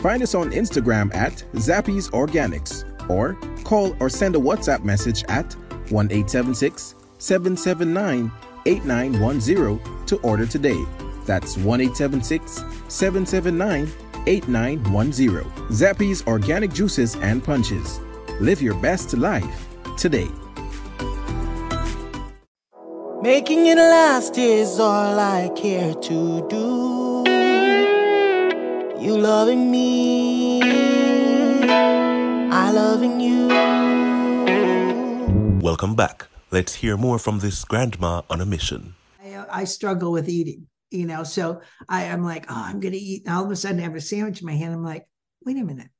Find 0.00 0.22
us 0.22 0.34
on 0.34 0.50
Instagram 0.50 1.14
at 1.14 1.44
Zappy's 1.54 2.10
Organics 2.10 2.84
or 3.08 3.34
call 3.64 3.96
or 4.00 4.08
send 4.08 4.36
a 4.36 4.38
WhatsApp 4.38 4.84
message 4.84 5.24
at 5.28 5.52
1 5.90 6.06
876 6.06 6.94
779 7.18 8.30
8910 8.66 10.06
to 10.06 10.16
order 10.18 10.46
today. 10.46 10.84
That's 11.26 11.56
1 11.56 11.80
876 11.80 12.64
779 12.88 13.90
8910. 14.26 15.44
Zappy's 15.68 16.26
Organic 16.26 16.72
Juices 16.72 17.16
and 17.16 17.42
Punches. 17.42 18.00
Live 18.40 18.60
your 18.60 18.74
best 18.74 19.14
life 19.14 19.68
today. 19.96 20.28
Making 23.22 23.66
it 23.66 23.78
last 23.78 24.36
is 24.36 24.80
all 24.80 25.20
I 25.20 25.50
care 25.54 25.94
to 25.94 26.44
do. 26.48 27.22
You 29.00 29.16
loving 29.18 29.70
me, 29.70 30.60
I 32.50 32.72
loving 32.72 33.20
you. 33.20 33.46
Welcome 35.60 35.94
back. 35.94 36.26
Let's 36.50 36.74
hear 36.74 36.96
more 36.96 37.20
from 37.20 37.38
this 37.38 37.64
grandma 37.64 38.22
on 38.28 38.40
a 38.40 38.46
mission. 38.46 38.96
I, 39.22 39.34
uh, 39.34 39.46
I 39.48 39.62
struggle 39.62 40.10
with 40.10 40.28
eating, 40.28 40.66
you 40.90 41.06
know, 41.06 41.22
so 41.22 41.60
I, 41.88 42.06
I'm 42.06 42.24
like, 42.24 42.46
oh, 42.48 42.64
I'm 42.66 42.80
going 42.80 42.94
to 42.94 42.98
eat. 42.98 43.26
And 43.26 43.34
all 43.36 43.44
of 43.44 43.50
a 43.52 43.56
sudden, 43.56 43.78
I 43.78 43.84
have 43.84 43.94
a 43.94 44.00
sandwich 44.00 44.40
in 44.40 44.46
my 44.46 44.56
hand. 44.56 44.74
I'm 44.74 44.82
like, 44.82 45.06
wait 45.44 45.56
a 45.56 45.64
minute, 45.64 45.90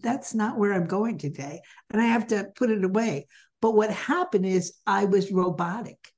that's 0.00 0.34
not 0.34 0.58
where 0.58 0.72
I'm 0.72 0.86
going 0.86 1.18
today. 1.18 1.60
And 1.90 2.00
I 2.00 2.06
have 2.06 2.28
to 2.28 2.48
put 2.56 2.70
it 2.70 2.84
away. 2.84 3.26
But 3.60 3.74
what 3.74 3.90
happened 3.90 4.46
is 4.46 4.74
I 4.86 5.04
was 5.06 5.32
robotic. 5.32 6.12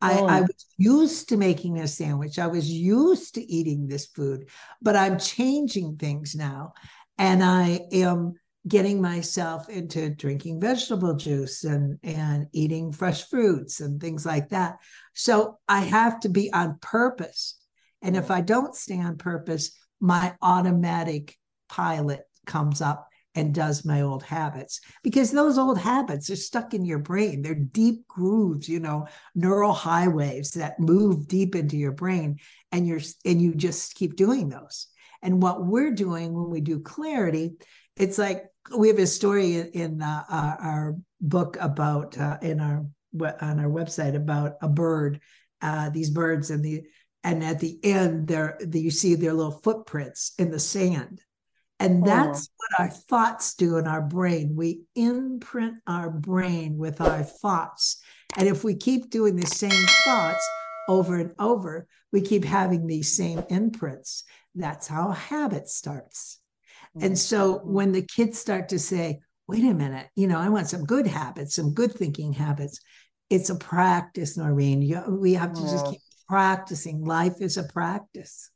I, 0.00 0.18
Oh. 0.18 0.26
I 0.26 0.40
was 0.40 0.66
used 0.78 1.28
to 1.28 1.36
making 1.36 1.78
a 1.78 1.86
sandwich. 1.86 2.38
I 2.38 2.46
was 2.46 2.70
used 2.70 3.34
to 3.34 3.52
eating 3.52 3.86
this 3.86 4.06
food, 4.06 4.48
but 4.80 4.96
I'm 4.96 5.18
changing 5.18 5.96
things 5.96 6.34
now. 6.34 6.72
And 7.18 7.44
I 7.44 7.86
am 7.92 8.34
getting 8.66 9.00
myself 9.00 9.68
into 9.68 10.10
drinking 10.10 10.60
vegetable 10.60 11.14
juice 11.14 11.64
and, 11.64 11.98
and 12.02 12.46
eating 12.52 12.92
fresh 12.92 13.28
fruits 13.28 13.80
and 13.80 14.00
things 14.00 14.26
like 14.26 14.50
that. 14.50 14.76
So 15.14 15.58
I 15.68 15.80
have 15.80 16.20
to 16.20 16.28
be 16.28 16.52
on 16.52 16.78
purpose. 16.80 17.58
And 18.02 18.16
if 18.16 18.28
mm. 18.28 18.34
I 18.34 18.40
don't 18.40 18.74
stay 18.74 18.98
on 18.98 19.16
purpose, 19.16 19.72
my 20.00 20.34
automatic 20.42 21.36
pilot 21.68 22.22
comes 22.50 22.80
up 22.80 23.08
and 23.36 23.54
does 23.54 23.84
my 23.84 24.00
old 24.00 24.24
habits 24.24 24.80
because 25.04 25.30
those 25.30 25.56
old 25.56 25.78
habits 25.78 26.28
are 26.30 26.36
stuck 26.36 26.74
in 26.74 26.84
your 26.84 26.98
brain. 26.98 27.42
They're 27.42 27.54
deep 27.54 28.06
grooves, 28.08 28.68
you 28.68 28.80
know, 28.80 29.06
neural 29.34 29.72
highways 29.72 30.50
that 30.52 30.80
move 30.80 31.28
deep 31.28 31.54
into 31.54 31.76
your 31.76 31.92
brain 31.92 32.38
and 32.72 32.86
you're 32.86 33.00
and 33.24 33.40
you 33.40 33.54
just 33.54 33.94
keep 33.94 34.16
doing 34.16 34.48
those. 34.48 34.88
And 35.22 35.42
what 35.42 35.64
we're 35.64 35.92
doing 35.92 36.32
when 36.32 36.50
we 36.50 36.60
do 36.60 36.80
clarity, 36.80 37.52
it's 37.96 38.18
like 38.18 38.46
we 38.76 38.88
have 38.88 38.98
a 38.98 39.06
story 39.06 39.54
in, 39.56 40.02
uh, 40.02 40.24
our, 40.28 40.58
our 40.60 40.96
book 41.20 41.56
about 41.60 42.18
uh, 42.18 42.38
in 42.42 42.60
our 42.60 42.84
on 43.40 43.60
our 43.60 43.70
website 43.70 44.14
about 44.14 44.54
a 44.62 44.68
bird, 44.68 45.20
uh, 45.62 45.90
these 45.90 46.10
birds 46.10 46.50
and 46.50 46.64
the 46.64 46.82
and 47.22 47.44
at 47.44 47.60
the 47.60 47.78
end 47.84 48.28
there 48.28 48.58
you 48.72 48.90
see 48.90 49.14
their 49.14 49.34
little 49.34 49.60
footprints 49.62 50.32
in 50.38 50.50
the 50.50 50.58
sand 50.58 51.20
and 51.80 52.02
Oh. 52.02 52.06
that's 52.06 52.48
what 52.56 52.80
our 52.80 52.90
thoughts 52.90 53.54
do 53.54 53.76
in 53.78 53.86
our 53.86 54.02
brain 54.02 54.54
we 54.54 54.82
imprint 54.94 55.74
our 55.86 56.10
brain 56.10 56.76
with 56.76 57.00
our 57.00 57.22
thoughts 57.22 58.00
and 58.36 58.48
if 58.48 58.62
we 58.62 58.74
keep 58.76 59.10
doing 59.10 59.36
the 59.36 59.46
same 59.46 59.86
thoughts 59.86 60.52
over 60.86 61.16
and 61.16 61.32
over 61.38 61.88
we 62.12 62.20
keep 62.20 62.44
having 62.44 62.86
these 62.86 63.16
same 63.16 63.42
imprints 63.48 64.24
that's 64.54 64.86
how 64.86 65.10
habit 65.10 65.68
starts 65.68 66.40
and 67.00 67.14
mm. 67.14 67.18
so 67.18 67.58
when 67.58 67.92
the 67.92 68.02
kids 68.02 68.38
start 68.38 68.68
to 68.70 68.78
say, 68.78 69.20
wait 69.46 69.64
a 69.64 69.74
minute, 69.74 70.08
you 70.16 70.26
know, 70.26 70.38
I 70.38 70.48
want 70.48 70.68
some 70.68 70.84
good 70.84 71.06
habits, 71.06 71.54
some 71.54 71.74
good 71.74 71.92
thinking 71.92 72.32
habits, 72.32 72.80
it's 73.28 73.50
a 73.50 73.54
practice, 73.54 74.36
Noreen. 74.36 74.82
You, 74.82 75.02
we 75.08 75.34
have 75.34 75.52
to 75.52 75.60
just 75.60 75.86
keep 75.86 76.00
practicing. 76.28 77.04
Life 77.04 77.40
is 77.40 77.56
a 77.56 77.62
practice. 77.64 78.50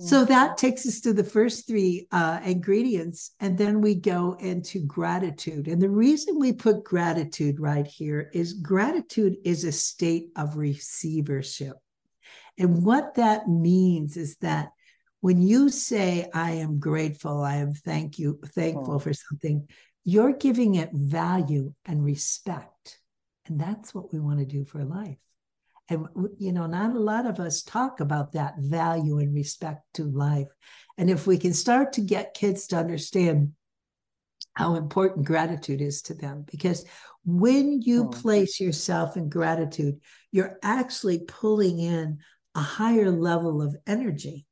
So 0.00 0.24
that 0.26 0.56
takes 0.56 0.86
us 0.86 1.00
to 1.00 1.12
the 1.12 1.24
first 1.24 1.66
three 1.66 2.06
uh, 2.12 2.38
ingredients, 2.44 3.32
and 3.40 3.58
then 3.58 3.80
we 3.80 3.96
go 3.96 4.36
into 4.38 4.78
gratitude. 4.86 5.66
And 5.66 5.82
the 5.82 5.90
reason 5.90 6.38
we 6.38 6.52
put 6.52 6.84
gratitude 6.84 7.58
right 7.58 7.86
here 7.86 8.30
is 8.32 8.52
gratitude 8.52 9.36
is 9.44 9.64
a 9.64 9.72
state 9.72 10.28
of 10.36 10.56
receivership. 10.56 11.74
And 12.58 12.84
what 12.84 13.14
that 13.16 13.48
means 13.48 14.16
is 14.16 14.36
that 14.36 14.70
when 15.20 15.42
you 15.42 15.68
say, 15.68 16.30
I 16.32 16.52
am 16.52 16.78
grateful, 16.78 17.42
I 17.42 17.56
am 17.56 17.72
thank 17.72 18.20
you, 18.20 18.38
thankful 18.54 18.94
Oh. 18.94 18.98
for 19.00 19.12
something, 19.12 19.66
you're 20.04 20.32
giving 20.32 20.76
it 20.76 20.90
value 20.92 21.74
and 21.84 22.04
respect. 22.04 23.00
And 23.46 23.58
that's 23.60 23.92
what 23.92 24.12
we 24.12 24.20
want 24.20 24.38
to 24.38 24.46
do 24.46 24.64
for 24.64 24.84
life. 24.84 25.18
And, 25.88 26.06
you 26.38 26.52
know, 26.52 26.66
not 26.66 26.94
a 26.94 26.98
lot 26.98 27.26
of 27.26 27.40
us 27.40 27.62
talk 27.62 28.00
about 28.00 28.32
that 28.32 28.54
value 28.58 29.18
and 29.18 29.34
respect 29.34 29.82
to 29.94 30.04
life. 30.04 30.48
And 30.98 31.08
if 31.08 31.26
we 31.26 31.38
can 31.38 31.54
start 31.54 31.94
to 31.94 32.00
get 32.02 32.34
kids 32.34 32.66
to 32.68 32.76
understand 32.76 33.52
how 34.52 34.74
important 34.74 35.24
gratitude 35.24 35.80
is 35.80 36.02
to 36.02 36.14
them, 36.14 36.44
because 36.50 36.84
when 37.24 37.80
you 37.80 38.04
Hmm. 38.04 38.10
place 38.10 38.60
yourself 38.60 39.16
in 39.16 39.28
gratitude, 39.28 40.00
you're 40.30 40.58
actually 40.62 41.20
pulling 41.20 41.78
in 41.78 42.18
a 42.54 42.60
higher 42.60 43.10
level 43.10 43.62
of 43.62 43.76
energy. 43.86 44.46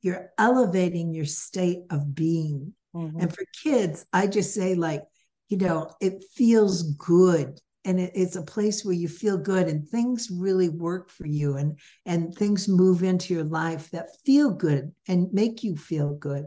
You're 0.00 0.30
elevating 0.36 1.14
your 1.14 1.26
state 1.26 1.82
of 1.90 2.14
being. 2.14 2.74
Mhm. 2.94 3.20
And 3.20 3.32
for 3.32 3.44
kids, 3.62 4.04
I 4.12 4.26
just 4.26 4.52
say, 4.54 4.74
like, 4.74 5.04
you 5.48 5.58
know, 5.58 5.94
it 6.00 6.24
feels 6.34 6.82
good. 6.94 7.60
And 7.84 7.98
it, 7.98 8.12
it's 8.14 8.36
a 8.36 8.42
place 8.42 8.84
where 8.84 8.94
you 8.94 9.08
feel 9.08 9.36
good 9.36 9.68
and 9.68 9.88
things 9.88 10.30
really 10.30 10.68
work 10.68 11.10
for 11.10 11.26
you 11.26 11.56
and 11.56 11.78
and 12.06 12.34
things 12.34 12.68
move 12.68 13.02
into 13.02 13.34
your 13.34 13.44
life 13.44 13.90
that 13.90 14.16
feel 14.24 14.50
good 14.50 14.92
and 15.08 15.32
make 15.32 15.64
you 15.64 15.76
feel 15.76 16.14
good. 16.14 16.46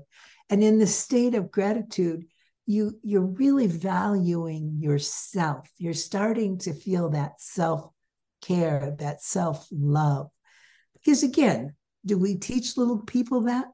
And 0.50 0.64
in 0.64 0.80
the 0.80 0.88
state 0.88 1.36
of 1.36 1.52
gratitude, 1.52 2.26
you 2.66 2.98
you're 3.04 3.26
really 3.26 3.68
valuing 3.68 4.78
yourself. 4.80 5.70
You're 5.78 5.94
starting 5.94 6.58
to 6.60 6.74
feel 6.74 7.10
that 7.10 7.40
self-care, 7.40 8.96
that 9.00 9.22
self-love. 9.22 10.30
Because 10.94 11.24
again, 11.24 11.76
do 12.06 12.18
we 12.18 12.36
teach 12.36 12.78
little 12.78 13.00
people 13.00 13.42
that? 13.42 13.66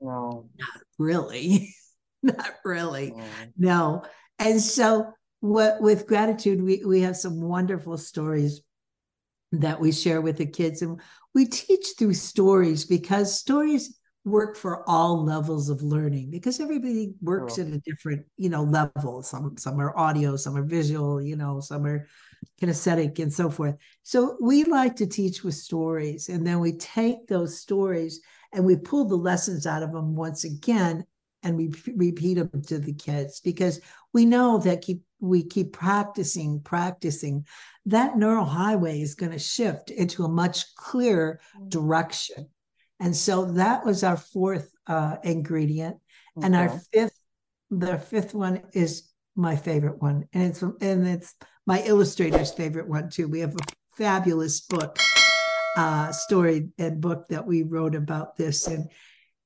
No. 0.00 0.48
Not 0.58 0.82
really? 0.98 1.74
Not 2.22 2.54
really. 2.64 3.12
no. 3.12 3.24
No. 3.56 4.02
And 4.38 4.60
so 4.60 5.12
what 5.40 5.80
with 5.80 6.06
gratitude, 6.06 6.62
we, 6.62 6.82
we 6.84 7.00
have 7.02 7.16
some 7.16 7.40
wonderful 7.40 7.98
stories 7.98 8.60
that 9.52 9.80
we 9.80 9.92
share 9.92 10.20
with 10.20 10.36
the 10.36 10.46
kids. 10.46 10.82
And 10.82 11.00
we 11.34 11.46
teach 11.46 11.88
through 11.98 12.14
stories 12.14 12.84
because 12.84 13.38
stories 13.38 13.96
work 14.24 14.56
for 14.56 14.88
all 14.88 15.24
levels 15.24 15.70
of 15.70 15.82
learning 15.82 16.30
because 16.30 16.60
everybody 16.60 17.14
works 17.22 17.56
Sure. 17.56 17.64
at 17.66 17.66
a 17.66 17.78
different, 17.78 18.26
you 18.36 18.50
know, 18.50 18.62
level. 18.62 19.22
Some 19.22 19.56
some 19.56 19.80
are 19.80 19.96
audio, 19.96 20.36
some 20.36 20.56
are 20.56 20.62
visual, 20.64 21.22
you 21.22 21.36
know, 21.36 21.60
some 21.60 21.86
are 21.86 22.06
kinesthetic 22.60 23.18
and 23.18 23.32
so 23.32 23.50
forth. 23.50 23.76
So 24.02 24.36
we 24.40 24.64
like 24.64 24.96
to 24.96 25.06
teach 25.06 25.42
with 25.42 25.54
stories. 25.54 26.28
And 26.28 26.46
then 26.46 26.60
we 26.60 26.72
take 26.76 27.26
those 27.26 27.58
stories 27.58 28.20
and 28.52 28.64
we 28.64 28.76
pull 28.76 29.06
the 29.06 29.16
lessons 29.16 29.66
out 29.66 29.82
of 29.82 29.92
them 29.92 30.14
once 30.14 30.44
again 30.44 31.04
and 31.42 31.56
we 31.56 31.72
repeat 31.96 32.34
them 32.34 32.62
to 32.66 32.78
the 32.78 32.92
kids 32.92 33.40
because 33.40 33.80
we 34.12 34.26
know 34.26 34.58
that 34.58 34.82
keep 34.82 35.02
we 35.20 35.42
keep 35.42 35.72
practicing, 35.72 36.60
practicing, 36.60 37.46
that 37.86 38.16
neural 38.16 38.44
highway 38.44 39.00
is 39.00 39.14
going 39.14 39.32
to 39.32 39.38
shift 39.38 39.90
into 39.90 40.24
a 40.24 40.28
much 40.28 40.74
clearer 40.74 41.40
direction. 41.68 42.48
And 42.98 43.16
so 43.16 43.46
that 43.52 43.84
was 43.84 44.04
our 44.04 44.16
fourth 44.16 44.70
uh, 44.86 45.16
ingredient. 45.22 45.96
Okay. 46.36 46.46
And 46.46 46.56
our 46.56 46.80
fifth, 46.92 47.18
the 47.70 47.98
fifth 47.98 48.34
one 48.34 48.62
is 48.72 49.10
my 49.36 49.56
favorite 49.56 50.00
one. 50.00 50.28
And 50.32 50.42
it's 50.44 50.62
and 50.62 51.06
it's 51.06 51.34
my 51.66 51.82
illustrator's 51.82 52.52
favorite 52.52 52.88
one 52.88 53.08
too. 53.08 53.28
We 53.28 53.40
have 53.40 53.54
a 53.54 53.72
fabulous 53.96 54.60
book, 54.60 54.98
uh, 55.76 56.12
story 56.12 56.68
and 56.78 57.00
book 57.00 57.28
that 57.28 57.46
we 57.46 57.62
wrote 57.62 57.94
about 57.94 58.36
this. 58.36 58.66
And 58.66 58.90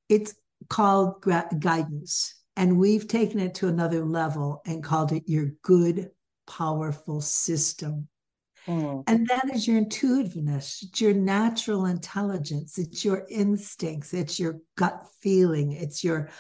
it's 0.09 0.35
called 0.69 1.23
guidance. 1.23 2.35
And 2.56 2.78
we've 2.78 3.08
taken 3.08 3.40
it 3.40 3.54
to 3.56 3.68
another 3.68 4.04
level 4.04 4.62
and 4.66 4.82
called 4.82 5.12
it 5.12 5.25
your 5.26 5.52
good, 5.62 6.11
powerful 6.46 7.20
system. 7.20 8.08
Mm. 8.66 9.04
And 9.06 9.26
that 9.28 9.50
is 9.52 9.66
your 9.68 9.78
intuitiveness, 9.78 10.87
it's 10.88 11.00
your 11.00 11.12
natural 11.12 11.84
intelligence, 11.87 12.78
it's 12.78 13.04
your 13.04 13.26
instincts, 13.28 14.14
it's 14.14 14.40
your 14.40 14.61
gut 14.76 15.06
feeling, 15.20 15.73
it's 15.73 16.02
your, 16.02 16.30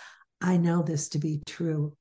I 0.40 0.56
know 0.56 0.82
this 0.82 1.10
to 1.10 1.18
be 1.18 1.42
true. 1.46 1.96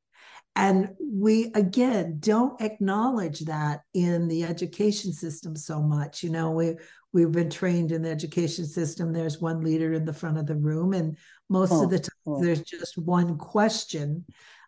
And 0.56 0.90
we, 1.02 1.52
again, 1.56 2.18
don't 2.20 2.62
acknowledge 2.62 3.42
that 3.42 3.82
in 3.94 4.28
the 4.28 4.44
education 4.44 5.12
system 5.12 5.56
so 5.56 5.82
much. 5.82 6.24
You 6.24 6.30
know, 6.30 6.52
we, 6.52 6.76
we've 7.14 7.32
been 7.32 7.50
trained 7.50 7.92
in 7.92 8.02
the 8.02 8.10
education 8.10 8.66
system. 8.66 9.14
There's 9.14 9.40
one 9.40 9.64
leader 9.64 9.94
in 9.94 10.04
the 10.06 10.14
front 10.14 10.38
of 10.38 10.48
the 10.48 10.56
room, 10.56 10.94
and 10.94 11.18
most 11.50 11.72
oh, 11.72 11.84
of 11.84 11.90
the 11.90 12.00
time, 12.00 12.10
oh. 12.28 12.42
there's 12.42 12.62
just 12.62 12.98
one 12.98 13.38
question 13.38 14.26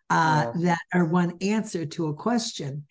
uh, 0.09 0.51
yes. 0.55 0.63
that 0.63 0.97
or 0.97 1.05
one 1.05 1.33
answer 1.41 1.85
to 1.85 2.07
a 2.07 2.13
question 2.13 2.85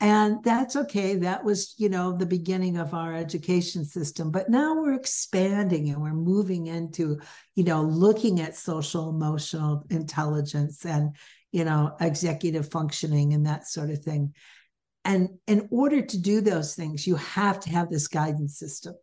and 0.00 0.42
that's 0.42 0.76
okay 0.76 1.14
that 1.16 1.44
was 1.44 1.74
you 1.76 1.88
know 1.88 2.16
the 2.16 2.26
beginning 2.26 2.78
of 2.78 2.94
our 2.94 3.14
education 3.14 3.84
system 3.84 4.30
but 4.30 4.48
now 4.48 4.74
we're 4.74 4.94
expanding 4.94 5.90
and 5.90 6.00
we're 6.00 6.12
moving 6.12 6.68
into 6.68 7.18
you 7.54 7.64
know 7.64 7.82
looking 7.82 8.40
at 8.40 8.56
social 8.56 9.10
emotional 9.10 9.84
intelligence 9.90 10.84
and 10.86 11.14
you 11.52 11.64
know 11.64 11.94
executive 12.00 12.70
functioning 12.70 13.34
and 13.34 13.46
that 13.46 13.66
sort 13.66 13.90
of 13.90 13.98
thing 13.98 14.32
and 15.04 15.28
in 15.46 15.68
order 15.70 16.02
to 16.02 16.18
do 16.18 16.40
those 16.40 16.74
things 16.74 17.06
you 17.06 17.16
have 17.16 17.60
to 17.60 17.70
have 17.70 17.88
this 17.90 18.08
guidance 18.08 18.58
system 18.58 18.94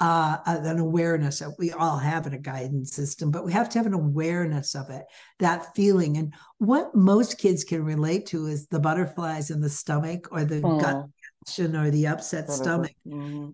uh, 0.00 0.38
an 0.46 0.78
awareness 0.78 1.42
of 1.42 1.54
we 1.58 1.72
all 1.72 1.98
have 1.98 2.26
in 2.26 2.32
a 2.32 2.38
guidance 2.38 2.92
system 2.94 3.30
but 3.30 3.44
we 3.44 3.52
have 3.52 3.68
to 3.68 3.78
have 3.78 3.86
an 3.86 3.92
awareness 3.92 4.74
of 4.74 4.88
it 4.88 5.04
that 5.38 5.74
feeling 5.76 6.16
and 6.16 6.32
what 6.58 6.94
most 6.94 7.38
kids 7.38 7.64
can 7.64 7.84
relate 7.84 8.24
to 8.24 8.46
is 8.46 8.66
the 8.68 8.80
butterflies 8.80 9.50
in 9.50 9.60
the 9.60 9.68
stomach 9.68 10.28
or 10.32 10.44
the 10.44 10.62
oh. 10.64 10.80
gut 10.80 11.04
reaction 11.46 11.76
or 11.76 11.90
the 11.90 12.06
upset 12.06 12.46
that 12.46 12.54
stomach 12.54 12.92
mm-hmm. 13.06 13.50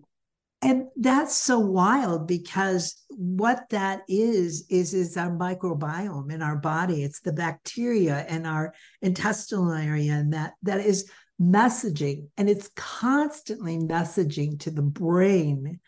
and 0.61 0.85
that's 0.95 1.35
so 1.35 1.59
wild 1.59 2.25
because 2.29 3.03
what 3.09 3.67
that 3.69 4.03
is 4.07 4.65
is 4.69 4.93
is 4.93 5.17
our 5.17 5.31
microbiome 5.31 6.31
in 6.31 6.41
our 6.41 6.55
body 6.55 7.03
it's 7.03 7.19
the 7.19 7.33
bacteria 7.33 8.25
in 8.29 8.45
our 8.45 8.73
intestinal 9.01 9.73
area 9.73 10.13
and 10.13 10.31
that 10.31 10.53
that 10.63 10.79
is 10.79 11.11
messaging 11.39 12.27
and 12.37 12.49
it's 12.49 12.69
constantly 12.75 13.77
messaging 13.77 14.59
to 14.59 14.71
the 14.71 14.81
brain 14.81 15.79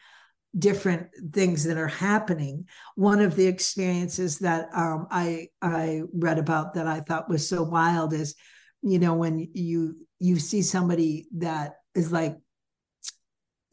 different 0.58 1.08
things 1.32 1.64
that 1.64 1.78
are 1.78 1.88
happening. 1.88 2.66
One 2.96 3.22
of 3.22 3.36
the 3.36 3.46
experiences 3.46 4.40
that 4.40 4.70
um, 4.74 5.08
I 5.12 5.50
I 5.62 6.02
read 6.14 6.40
about 6.40 6.74
that 6.74 6.88
I 6.88 7.02
thought 7.02 7.30
was 7.30 7.48
so 7.48 7.64
wild 7.64 8.14
is, 8.14 8.36
you 8.82 9.00
know, 9.00 9.14
when 9.14 9.50
you 9.54 9.96
you 10.20 10.40
see 10.40 10.62
somebody 10.62 11.28
that 11.38 11.76
is 11.94 12.12
like, 12.12 12.36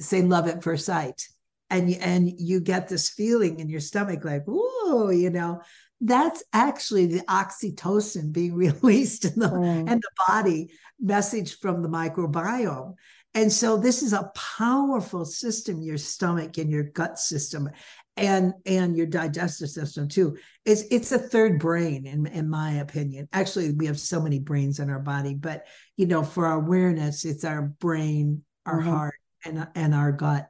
say, 0.00 0.22
love 0.22 0.48
at 0.48 0.62
first 0.62 0.84
sight, 0.86 1.22
and 1.70 1.90
and 1.94 2.30
you 2.38 2.60
get 2.60 2.88
this 2.88 3.08
feeling 3.08 3.58
in 3.60 3.70
your 3.70 3.80
stomach 3.80 4.24
like, 4.24 4.44
whoa, 4.46 5.08
you 5.10 5.30
know, 5.30 5.62
that's 6.00 6.42
actually 6.52 7.06
the 7.06 7.20
oxytocin 7.22 8.32
being 8.32 8.54
released 8.66 9.24
in 9.24 9.38
the 9.38 9.48
mm. 9.48 9.90
in 9.90 10.00
the 10.00 10.10
body 10.28 10.70
message 11.00 11.58
from 11.58 11.82
the 11.82 11.88
microbiome 11.88 12.94
and 13.36 13.52
so 13.52 13.76
this 13.76 14.02
is 14.02 14.14
a 14.14 14.32
powerful 14.34 15.26
system, 15.26 15.82
your 15.82 15.98
stomach 15.98 16.56
and 16.56 16.70
your 16.70 16.84
gut 16.84 17.18
system 17.18 17.68
and 18.16 18.54
and 18.64 18.96
your 18.96 19.04
digestive 19.04 19.68
system 19.68 20.08
too. 20.08 20.38
It's 20.64 20.84
it's 20.90 21.12
a 21.12 21.18
third 21.18 21.60
brain 21.60 22.06
in, 22.06 22.26
in 22.28 22.48
my 22.48 22.76
opinion. 22.78 23.28
Actually, 23.34 23.72
we 23.72 23.84
have 23.86 24.00
so 24.00 24.22
many 24.22 24.38
brains 24.38 24.78
in 24.80 24.88
our 24.88 25.00
body, 25.00 25.34
but 25.34 25.66
you 25.98 26.06
know, 26.06 26.22
for 26.22 26.46
our 26.46 26.56
awareness, 26.56 27.26
it's 27.26 27.44
our 27.44 27.60
brain, 27.60 28.42
our 28.64 28.80
mm-hmm. 28.80 28.88
heart, 28.88 29.20
and 29.44 29.68
and 29.74 29.94
our 29.94 30.12
gut. 30.12 30.48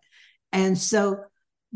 And 0.53 0.79
so 0.79 1.25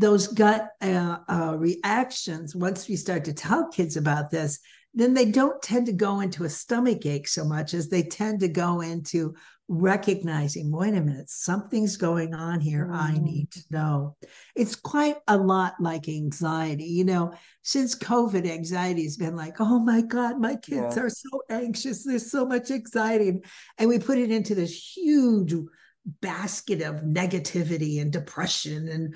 those 0.00 0.28
gut 0.28 0.70
uh, 0.80 1.18
uh, 1.28 1.54
reactions, 1.58 2.56
once 2.56 2.88
we 2.88 2.96
start 2.96 3.24
to 3.26 3.34
tell 3.34 3.68
kids 3.68 3.96
about 3.96 4.30
this, 4.30 4.58
then 4.94 5.14
they 5.14 5.26
don't 5.26 5.62
tend 5.62 5.86
to 5.86 5.92
go 5.92 6.20
into 6.20 6.44
a 6.44 6.50
stomach 6.50 7.04
ache 7.06 7.28
so 7.28 7.44
much 7.44 7.74
as 7.74 7.88
they 7.88 8.02
tend 8.02 8.40
to 8.40 8.48
go 8.48 8.80
into 8.80 9.34
recognizing 9.72 10.72
wait 10.72 10.94
a 10.94 11.00
minute 11.00 11.30
something's 11.30 11.96
going 11.96 12.34
on 12.34 12.58
here 12.58 12.88
mm. 12.90 12.92
i 12.92 13.16
need 13.18 13.48
to 13.52 13.60
know 13.70 14.16
it's 14.56 14.74
quite 14.74 15.14
a 15.28 15.36
lot 15.36 15.74
like 15.78 16.08
anxiety 16.08 16.82
you 16.82 17.04
know 17.04 17.32
since 17.62 17.94
covid 17.94 18.50
anxiety 18.50 19.04
has 19.04 19.16
been 19.16 19.36
like 19.36 19.60
oh 19.60 19.78
my 19.78 20.00
god 20.00 20.40
my 20.40 20.56
kids 20.56 20.96
yeah. 20.96 21.02
are 21.04 21.08
so 21.08 21.40
anxious 21.50 22.02
there's 22.02 22.32
so 22.32 22.44
much 22.44 22.72
anxiety 22.72 23.40
and 23.78 23.88
we 23.88 23.96
put 23.96 24.18
it 24.18 24.32
into 24.32 24.56
this 24.56 24.96
huge 24.96 25.54
basket 26.20 26.82
of 26.82 27.02
negativity 27.02 28.00
and 28.00 28.12
depression 28.12 28.88
and 28.88 29.14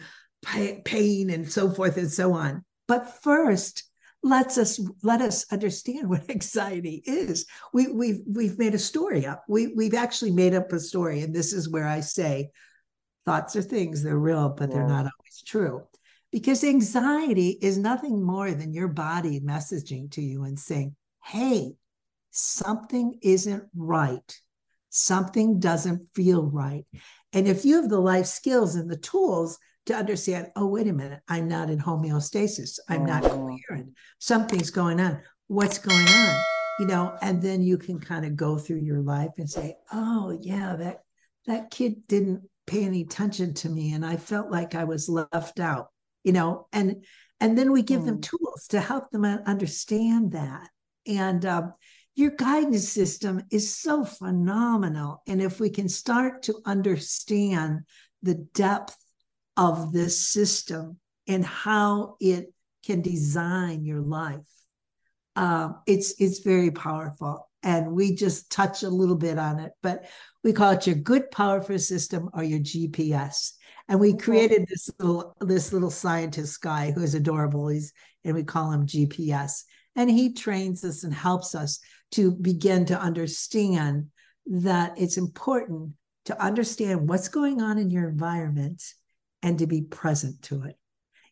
pain 0.84 1.30
and 1.30 1.50
so 1.50 1.70
forth 1.70 1.96
and 1.96 2.10
so 2.10 2.32
on 2.32 2.64
but 2.86 3.22
first 3.22 3.84
lets 4.24 4.56
us 4.56 4.80
let 5.02 5.20
us 5.20 5.44
understand 5.52 6.08
what 6.08 6.28
anxiety 6.30 7.02
is. 7.06 7.46
We, 7.72 7.88
we've 7.88 8.20
we've 8.26 8.58
made 8.58 8.74
a 8.74 8.78
story 8.78 9.26
up. 9.26 9.44
We 9.48 9.68
we've 9.68 9.94
actually 9.94 10.32
made 10.32 10.54
up 10.54 10.72
a 10.72 10.80
story, 10.80 11.20
and 11.20 11.32
this 11.32 11.52
is 11.52 11.68
where 11.68 11.86
I 11.86 12.00
say, 12.00 12.50
thoughts 13.24 13.54
are 13.54 13.62
things 13.62 14.02
they're 14.02 14.18
real, 14.18 14.48
but 14.48 14.70
they're 14.70 14.88
not 14.88 15.06
always 15.06 15.42
true. 15.46 15.84
Because 16.32 16.64
anxiety 16.64 17.50
is 17.62 17.78
nothing 17.78 18.20
more 18.20 18.50
than 18.50 18.74
your 18.74 18.88
body 18.88 19.38
messaging 19.38 20.10
to 20.12 20.22
you 20.22 20.44
and 20.44 20.58
saying, 20.58 20.96
"Hey, 21.22 21.76
something 22.30 23.18
isn't 23.22 23.64
right. 23.76 24.40
Something 24.90 25.60
doesn't 25.60 26.08
feel 26.14 26.42
right." 26.42 26.86
And 27.32 27.46
if 27.46 27.64
you 27.64 27.76
have 27.76 27.88
the 27.88 28.00
life 28.00 28.26
skills 28.26 28.74
and 28.74 28.90
the 28.90 28.96
tools 28.96 29.58
to 29.86 29.94
understand, 29.94 30.50
oh, 30.56 30.66
wait 30.66 30.88
a 30.88 30.92
minute, 30.92 31.20
I'm 31.28 31.48
not 31.48 31.70
in 31.70 31.78
homeostasis. 31.78 32.78
I'm 32.88 33.04
not 33.04 33.24
oh. 33.24 33.28
coherent. 33.30 33.94
Something's 34.18 34.70
going 34.70 35.00
on. 35.00 35.20
What's 35.48 35.78
going 35.78 36.08
on? 36.08 36.36
You 36.80 36.86
know, 36.86 37.16
and 37.22 37.40
then 37.40 37.62
you 37.62 37.78
can 37.78 38.00
kind 38.00 38.24
of 38.24 38.36
go 38.36 38.58
through 38.58 38.80
your 38.80 39.00
life 39.00 39.30
and 39.38 39.48
say, 39.48 39.76
oh, 39.92 40.36
yeah, 40.40 40.74
that 40.76 41.00
that 41.46 41.70
kid 41.70 42.06
didn't 42.08 42.42
pay 42.66 42.84
any 42.84 43.02
attention 43.02 43.52
to 43.52 43.68
me 43.68 43.92
and 43.92 44.04
I 44.04 44.16
felt 44.16 44.50
like 44.50 44.74
I 44.74 44.84
was 44.84 45.08
left 45.08 45.60
out, 45.60 45.88
you 46.24 46.32
know, 46.32 46.66
and 46.72 47.04
and 47.40 47.58
then 47.58 47.72
we 47.72 47.82
give 47.82 48.02
mm. 48.02 48.06
them 48.06 48.20
tools 48.20 48.66
to 48.70 48.80
help 48.80 49.10
them 49.10 49.24
understand 49.24 50.32
that. 50.32 50.68
And 51.06 51.44
um, 51.44 51.74
your 52.14 52.30
guidance 52.30 52.88
system 52.88 53.42
is 53.50 53.76
so 53.76 54.04
phenomenal. 54.04 55.22
And 55.26 55.42
if 55.42 55.60
we 55.60 55.68
can 55.68 55.88
start 55.88 56.44
to 56.44 56.60
understand 56.64 57.80
the 58.22 58.34
depth 58.54 58.96
of 59.56 59.92
this 59.92 60.26
system 60.26 60.98
and 61.26 61.44
how 61.44 62.16
it 62.20 62.52
can 62.84 63.00
design 63.00 63.84
your 63.84 64.00
life. 64.00 64.40
Um, 65.36 65.80
it's 65.86 66.14
it's 66.20 66.40
very 66.40 66.70
powerful, 66.70 67.48
and 67.62 67.92
we 67.92 68.14
just 68.14 68.50
touch 68.50 68.82
a 68.82 68.88
little 68.88 69.16
bit 69.16 69.38
on 69.38 69.58
it, 69.58 69.72
but 69.82 70.04
we 70.44 70.52
call 70.52 70.72
it 70.72 70.86
your 70.86 70.96
good 70.96 71.30
powerful 71.30 71.78
system 71.78 72.30
or 72.34 72.44
your 72.44 72.60
GPS. 72.60 73.52
And 73.88 74.00
we 74.00 74.16
created 74.16 74.66
this 74.68 74.90
little 74.98 75.36
this 75.40 75.72
little 75.72 75.90
scientist 75.90 76.60
guy 76.60 76.92
who 76.92 77.02
is 77.02 77.14
adorable. 77.14 77.68
He's 77.68 77.92
and 78.24 78.34
we 78.34 78.44
call 78.44 78.70
him 78.70 78.86
GPS, 78.86 79.64
and 79.96 80.08
he 80.08 80.32
trains 80.32 80.84
us 80.84 81.02
and 81.02 81.12
helps 81.12 81.54
us 81.54 81.80
to 82.12 82.30
begin 82.30 82.86
to 82.86 82.98
understand 82.98 84.06
that 84.46 84.92
it's 84.96 85.16
important 85.16 85.92
to 86.26 86.40
understand 86.42 87.08
what's 87.08 87.28
going 87.28 87.60
on 87.60 87.78
in 87.78 87.90
your 87.90 88.08
environment 88.08 88.82
and 89.44 89.58
to 89.58 89.66
be 89.66 89.82
present 89.82 90.40
to 90.42 90.62
it. 90.64 90.76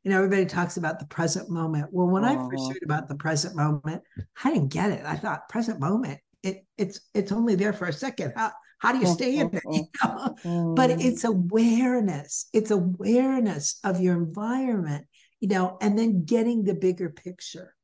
You 0.04 0.10
know, 0.10 0.18
everybody 0.18 0.44
talks 0.44 0.76
about 0.76 0.98
the 0.98 1.06
present 1.06 1.48
moment. 1.48 1.88
Well, 1.90 2.08
when 2.08 2.24
I 2.24 2.36
first 2.36 2.68
heard 2.68 2.82
about 2.84 3.08
the 3.08 3.14
present 3.14 3.56
moment, 3.56 4.02
I 4.44 4.52
didn't 4.52 4.68
get 4.68 4.90
it. 4.90 5.04
I 5.04 5.16
thought 5.16 5.48
present 5.48 5.80
moment, 5.80 6.20
it 6.42 6.66
it's 6.76 7.00
it's 7.14 7.32
only 7.32 7.54
there 7.54 7.72
for 7.72 7.86
a 7.86 7.92
second. 7.92 8.34
How 8.36 8.52
how 8.78 8.92
do 8.92 8.98
you 8.98 9.06
stay 9.06 9.38
in 9.38 9.50
it? 9.52 9.62
You 9.72 9.86
know? 10.04 10.74
But 10.74 10.90
mm. 10.90 11.04
it's 11.04 11.24
awareness. 11.24 12.48
It's 12.52 12.70
awareness 12.70 13.78
of 13.82 14.00
your 14.00 14.14
environment, 14.16 15.06
you 15.40 15.48
know, 15.48 15.78
and 15.80 15.98
then 15.98 16.24
getting 16.24 16.64
the 16.64 16.74
bigger 16.74 17.08
picture 17.08 17.74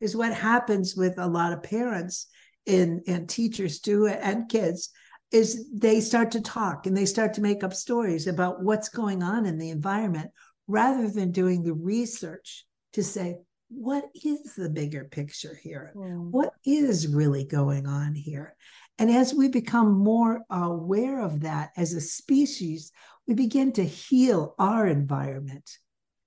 is 0.00 0.16
what 0.16 0.32
happens 0.32 0.96
with 0.96 1.18
a 1.18 1.26
lot 1.26 1.52
of 1.52 1.62
parents 1.62 2.28
and, 2.66 3.02
and 3.06 3.28
teachers 3.28 3.80
too 3.80 4.06
and 4.06 4.48
kids 4.48 4.90
is 5.32 5.68
they 5.72 6.00
start 6.00 6.30
to 6.32 6.40
talk 6.40 6.86
and 6.86 6.96
they 6.96 7.06
start 7.06 7.34
to 7.34 7.40
make 7.40 7.64
up 7.64 7.74
stories 7.74 8.26
about 8.26 8.62
what's 8.62 8.88
going 8.88 9.22
on 9.22 9.46
in 9.46 9.58
the 9.58 9.70
environment 9.70 10.30
rather 10.68 11.08
than 11.08 11.32
doing 11.32 11.62
the 11.62 11.74
research 11.74 12.64
to 12.92 13.02
say, 13.02 13.38
what 13.68 14.04
is 14.14 14.54
the 14.54 14.70
bigger 14.70 15.04
picture 15.04 15.56
here? 15.60 15.92
Mm. 15.96 16.30
What 16.30 16.52
is 16.64 17.08
really 17.08 17.44
going 17.44 17.86
on 17.86 18.14
here? 18.14 18.56
And 18.98 19.10
as 19.10 19.34
we 19.34 19.48
become 19.48 19.92
more 19.98 20.42
aware 20.48 21.20
of 21.20 21.40
that 21.40 21.70
as 21.76 21.92
a 21.92 22.00
species, 22.00 22.92
we 23.26 23.34
begin 23.34 23.72
to 23.72 23.84
heal 23.84 24.54
our 24.58 24.86
environment. 24.86 25.78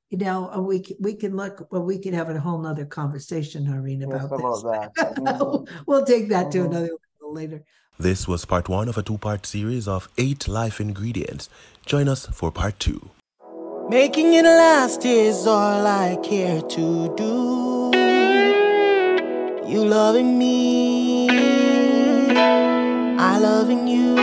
You 0.10 0.18
know, 0.18 0.66
we 0.68 0.84
we 1.00 1.14
can 1.16 1.36
look. 1.36 1.68
Well, 1.72 1.84
we 1.84 2.00
could 2.00 2.14
have 2.16 2.30
a 2.30 2.40
whole 2.40 2.60
nother 2.60 2.86
conversation, 2.86 3.66
Yes, 3.66 4.04
about, 4.04 4.26
about 4.26 4.38
this. 4.38 4.64
that. 4.64 5.16
Mhm. 5.18 5.86
we'll 5.86 6.06
take 6.06 6.30
that 6.30 6.52
to 6.52 6.60
Mhm. 6.60 6.66
another 6.66 6.90
level 7.22 7.34
later. 7.34 7.64
This 8.02 8.30
was 8.30 8.46
part 8.46 8.70
one 8.70 8.88
of 8.88 8.98
a 8.98 9.04
two 9.04 9.18
part 9.18 9.46
series 9.46 9.86
of 9.86 10.08
eight 10.18 10.48
life 10.48 10.80
ingredients. 10.80 11.50
Join 11.86 12.08
us 12.08 12.28
for 12.28 12.50
part 12.50 12.80
two. 12.80 13.10
Making 13.90 14.36
it 14.36 14.46
last 14.46 15.04
is 15.04 15.46
all 15.46 15.86
I 15.86 16.16
care 16.24 16.62
to 16.62 17.14
do. 17.18 17.92
You 19.68 19.84
loving 19.84 20.40
me, 20.40 21.28
I 23.20 23.38
loving 23.38 23.86
you. 23.90 24.16